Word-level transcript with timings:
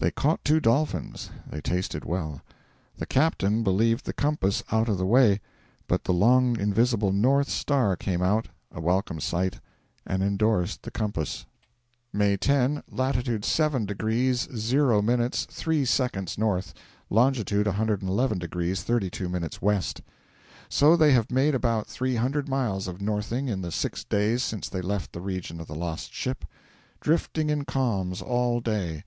They 0.00 0.10
caught 0.10 0.44
two 0.44 0.60
dolphins; 0.60 1.30
they 1.48 1.62
tasted 1.62 2.04
well. 2.04 2.42
'The 2.98 3.06
captain 3.06 3.62
believed 3.62 4.04
the 4.04 4.12
compass 4.12 4.62
out 4.70 4.86
of 4.86 4.98
the 4.98 5.06
way, 5.06 5.40
but 5.88 6.04
the 6.04 6.12
long 6.12 6.60
invisible 6.60 7.10
north 7.10 7.48
star 7.48 7.96
came 7.96 8.20
out 8.20 8.48
a 8.70 8.82
welcome 8.82 9.18
sight 9.18 9.60
and 10.06 10.22
endorsed 10.22 10.82
the 10.82 10.90
compass.' 10.90 11.46
May 12.12 12.36
10, 12.36 12.82
'latitude 12.90 13.46
7 13.46 13.86
degrees 13.86 14.46
0 14.54 15.00
minutes 15.00 15.46
3 15.50 15.86
seconds 15.86 16.36
N., 16.38 16.62
longitude 17.08 17.66
111 17.66 18.38
degrees 18.38 18.82
32 18.82 19.26
minutes 19.26 19.56
W.' 19.56 19.80
So 20.68 20.96
they 20.98 21.12
have 21.14 21.30
made 21.30 21.54
about 21.54 21.86
three 21.86 22.16
hundred 22.16 22.46
miles 22.46 22.86
of 22.88 23.00
northing 23.00 23.48
in 23.48 23.62
the 23.62 23.72
six 23.72 24.04
days 24.04 24.42
since 24.42 24.68
they 24.68 24.82
left 24.82 25.14
the 25.14 25.22
region 25.22 25.60
of 25.60 25.66
the 25.66 25.74
lost 25.74 26.12
ship. 26.12 26.44
'Drifting 27.00 27.48
in 27.48 27.64
calms 27.64 28.20
all 28.20 28.60
day.' 28.60 29.04